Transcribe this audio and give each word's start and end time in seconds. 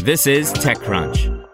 This 0.00 0.28
is 0.28 0.52
TechCrunch. 0.52 1.44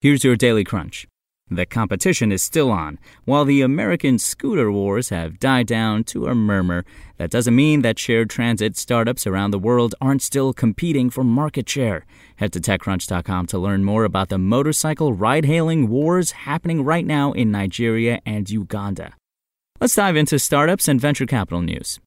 Here's 0.00 0.24
your 0.24 0.36
Daily 0.36 0.64
Crunch. 0.64 1.06
The 1.50 1.66
competition 1.66 2.32
is 2.32 2.42
still 2.42 2.70
on. 2.70 2.98
While 3.26 3.44
the 3.44 3.60
American 3.60 4.18
scooter 4.18 4.72
wars 4.72 5.10
have 5.10 5.38
died 5.38 5.66
down 5.66 6.04
to 6.04 6.28
a 6.28 6.34
murmur, 6.34 6.86
that 7.18 7.30
doesn't 7.30 7.54
mean 7.54 7.82
that 7.82 7.98
shared 7.98 8.30
transit 8.30 8.78
startups 8.78 9.26
around 9.26 9.50
the 9.50 9.58
world 9.58 9.94
aren't 10.00 10.22
still 10.22 10.54
competing 10.54 11.10
for 11.10 11.22
market 11.22 11.68
share. 11.68 12.06
Head 12.36 12.54
to 12.54 12.60
TechCrunch.com 12.60 13.46
to 13.48 13.58
learn 13.58 13.84
more 13.84 14.04
about 14.04 14.30
the 14.30 14.38
motorcycle 14.38 15.12
ride 15.12 15.44
hailing 15.44 15.88
wars 15.88 16.30
happening 16.30 16.84
right 16.84 17.04
now 17.04 17.32
in 17.32 17.50
Nigeria 17.50 18.20
and 18.24 18.48
Uganda. 18.48 19.12
Let's 19.78 19.94
dive 19.94 20.16
into 20.16 20.38
startups 20.38 20.88
and 20.88 20.98
venture 20.98 21.26
capital 21.26 21.60
news. 21.60 22.00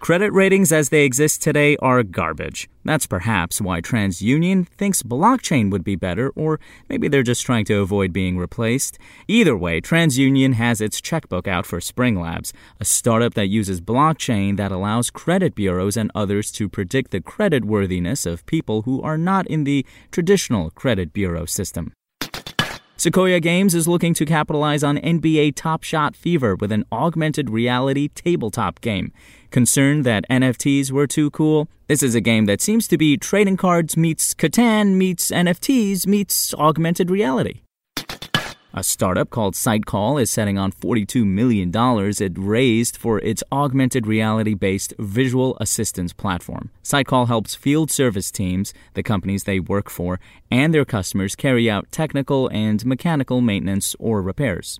Credit 0.00 0.32
ratings 0.32 0.72
as 0.72 0.88
they 0.88 1.04
exist 1.04 1.42
today 1.42 1.76
are 1.76 2.02
garbage. 2.02 2.70
That's 2.86 3.06
perhaps 3.06 3.60
why 3.60 3.82
TransUnion 3.82 4.66
thinks 4.66 5.02
blockchain 5.02 5.70
would 5.70 5.84
be 5.84 5.94
better, 5.94 6.30
or 6.30 6.58
maybe 6.88 7.06
they're 7.06 7.22
just 7.22 7.44
trying 7.44 7.66
to 7.66 7.80
avoid 7.80 8.10
being 8.10 8.38
replaced. 8.38 8.98
Either 9.28 9.54
way, 9.54 9.78
TransUnion 9.78 10.54
has 10.54 10.80
its 10.80 11.02
checkbook 11.02 11.46
out 11.46 11.66
for 11.66 11.82
Spring 11.82 12.18
Labs, 12.18 12.54
a 12.80 12.86
startup 12.86 13.34
that 13.34 13.48
uses 13.48 13.82
blockchain 13.82 14.56
that 14.56 14.72
allows 14.72 15.10
credit 15.10 15.54
bureaus 15.54 15.98
and 15.98 16.10
others 16.14 16.50
to 16.52 16.66
predict 16.66 17.10
the 17.10 17.20
credit 17.20 17.66
worthiness 17.66 18.24
of 18.24 18.46
people 18.46 18.82
who 18.82 19.02
are 19.02 19.18
not 19.18 19.46
in 19.48 19.64
the 19.64 19.84
traditional 20.10 20.70
credit 20.70 21.12
bureau 21.12 21.44
system. 21.44 21.92
Sequoia 23.00 23.40
Games 23.40 23.74
is 23.74 23.88
looking 23.88 24.12
to 24.12 24.26
capitalize 24.26 24.84
on 24.84 24.98
NBA 24.98 25.54
Top 25.54 25.82
Shot 25.82 26.14
fever 26.14 26.54
with 26.54 26.70
an 26.70 26.84
augmented 26.92 27.48
reality 27.48 28.08
tabletop 28.08 28.82
game. 28.82 29.10
Concerned 29.50 30.04
that 30.04 30.28
NFTs 30.28 30.90
were 30.90 31.06
too 31.06 31.30
cool? 31.30 31.70
This 31.86 32.02
is 32.02 32.14
a 32.14 32.20
game 32.20 32.44
that 32.44 32.60
seems 32.60 32.86
to 32.88 32.98
be 32.98 33.16
trading 33.16 33.56
cards 33.56 33.96
meets 33.96 34.34
Catan 34.34 34.96
meets 34.96 35.30
NFTs 35.30 36.06
meets 36.06 36.52
augmented 36.52 37.10
reality. 37.10 37.62
A 38.72 38.84
startup 38.84 39.30
called 39.30 39.54
SightCall 39.54 40.22
is 40.22 40.30
setting 40.30 40.56
on 40.56 40.70
$42 40.70 41.26
million 41.26 41.72
it 41.74 42.32
raised 42.38 42.96
for 42.96 43.18
its 43.18 43.42
augmented 43.50 44.06
reality 44.06 44.54
based 44.54 44.94
visual 44.96 45.56
assistance 45.60 46.12
platform. 46.12 46.70
SightCall 46.84 47.26
helps 47.26 47.56
field 47.56 47.90
service 47.90 48.30
teams, 48.30 48.72
the 48.94 49.02
companies 49.02 49.42
they 49.42 49.58
work 49.58 49.90
for, 49.90 50.20
and 50.52 50.72
their 50.72 50.84
customers 50.84 51.34
carry 51.34 51.68
out 51.68 51.90
technical 51.90 52.46
and 52.52 52.86
mechanical 52.86 53.40
maintenance 53.40 53.96
or 53.98 54.22
repairs. 54.22 54.78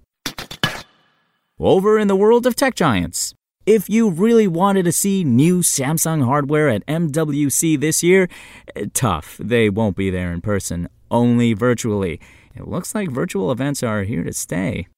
Over 1.58 1.98
in 1.98 2.06
the 2.06 2.16
world 2.16 2.46
of 2.46 2.54
tech 2.54 2.76
giants. 2.76 3.34
If 3.66 3.90
you 3.90 4.08
really 4.08 4.46
wanted 4.46 4.84
to 4.84 4.92
see 4.92 5.24
new 5.24 5.62
Samsung 5.62 6.24
hardware 6.24 6.68
at 6.68 6.86
MWC 6.86 7.78
this 7.78 8.04
year, 8.04 8.28
eh, 8.76 8.86
tough. 8.94 9.36
They 9.38 9.68
won't 9.68 9.96
be 9.96 10.10
there 10.10 10.32
in 10.32 10.40
person, 10.40 10.88
only 11.10 11.54
virtually. 11.54 12.20
It 12.54 12.66
looks 12.66 12.94
like 12.94 13.10
virtual 13.10 13.52
events 13.52 13.82
are 13.82 14.02
here 14.02 14.24
to 14.24 14.32
stay. 14.32 14.88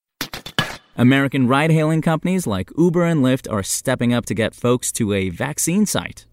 American 0.97 1.49
ride 1.49 1.71
hailing 1.71 2.03
companies 2.03 2.47
like 2.47 2.71
Uber 2.77 3.05
and 3.05 3.23
Lyft 3.23 3.51
are 3.51 3.63
stepping 3.63 4.13
up 4.13 4.27
to 4.27 4.35
get 4.35 4.55
folks 4.55 4.93
to 4.93 5.13
a 5.13 5.31
vaccine 5.31 5.87
site. 5.87 6.27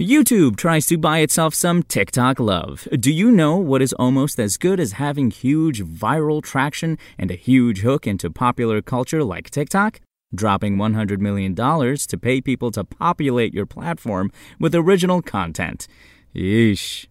YouTube 0.00 0.56
tries 0.56 0.86
to 0.86 0.98
buy 0.98 1.18
itself 1.18 1.54
some 1.54 1.82
TikTok 1.84 2.40
love. 2.40 2.88
Do 2.98 3.12
you 3.12 3.30
know 3.30 3.56
what 3.56 3.82
is 3.82 3.92
almost 3.92 4.40
as 4.40 4.56
good 4.56 4.80
as 4.80 4.92
having 4.92 5.30
huge 5.30 5.82
viral 5.84 6.42
traction 6.42 6.98
and 7.18 7.30
a 7.30 7.36
huge 7.36 7.80
hook 7.80 8.06
into 8.06 8.28
popular 8.30 8.82
culture 8.82 9.22
like 9.22 9.50
TikTok? 9.50 10.00
Dropping 10.34 10.76
$100 10.76 11.18
million 11.20 11.54
to 11.54 12.18
pay 12.20 12.40
people 12.40 12.72
to 12.72 12.82
populate 12.82 13.54
your 13.54 13.66
platform 13.66 14.32
with 14.58 14.74
original 14.74 15.22
content. 15.22 15.86
Yeesh. 16.34 17.06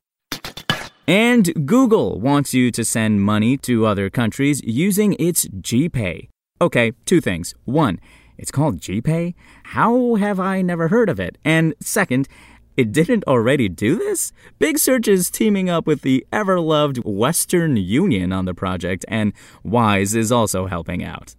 And 1.11 1.67
Google 1.67 2.21
wants 2.21 2.53
you 2.53 2.71
to 2.71 2.85
send 2.85 3.19
money 3.19 3.57
to 3.57 3.85
other 3.85 4.09
countries 4.09 4.61
using 4.63 5.17
its 5.19 5.45
GPay. 5.45 6.29
Okay, 6.61 6.93
two 7.03 7.19
things. 7.19 7.53
One, 7.65 7.99
it's 8.37 8.49
called 8.49 8.79
GPay? 8.79 9.33
How 9.75 10.15
have 10.15 10.39
I 10.39 10.61
never 10.61 10.87
heard 10.87 11.09
of 11.09 11.19
it? 11.19 11.37
And 11.43 11.73
second, 11.81 12.29
it 12.77 12.93
didn't 12.93 13.25
already 13.25 13.67
do 13.67 13.97
this? 13.97 14.31
Big 14.57 14.79
Search 14.79 15.09
is 15.09 15.29
teaming 15.29 15.69
up 15.69 15.85
with 15.85 16.01
the 16.01 16.25
ever 16.31 16.61
loved 16.61 16.99
Western 16.99 17.75
Union 17.75 18.31
on 18.31 18.45
the 18.45 18.53
project, 18.53 19.03
and 19.09 19.33
Wise 19.65 20.15
is 20.15 20.31
also 20.31 20.67
helping 20.67 21.03
out. 21.03 21.35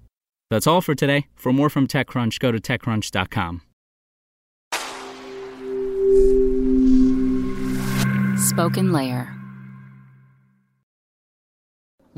That's 0.51 0.67
all 0.67 0.83
for 0.83 0.95
today. 0.95 1.29
For 1.35 1.51
more 1.51 1.71
from 1.71 1.87
TechCrunch, 1.87 2.41
go 2.41 2.53
to 2.53 2.59
TechCrunch.com. 2.59 3.63
SpokenLayer. 8.37 9.42